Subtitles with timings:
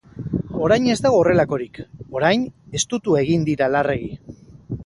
[0.67, 1.77] Orain ez dago horrelakorik,
[2.21, 2.49] orain
[2.81, 4.13] estutu egin dira larregi.